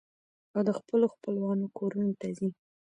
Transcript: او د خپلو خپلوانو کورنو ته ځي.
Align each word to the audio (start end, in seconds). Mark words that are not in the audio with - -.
او 0.55 0.61
د 0.67 0.69
خپلو 0.79 1.05
خپلوانو 1.13 1.65
کورنو 1.77 2.11
ته 2.19 2.27
ځي. 2.37 2.49